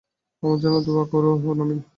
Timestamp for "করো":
1.11-1.29